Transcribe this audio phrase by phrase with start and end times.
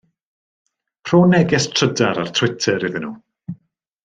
[1.09, 3.15] Rho neges trydar ar Twitter iddyn nhw.